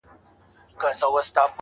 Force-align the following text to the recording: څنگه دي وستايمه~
څنگه 0.81 0.91
دي 1.09 1.09
وستايمه~ 1.15 1.49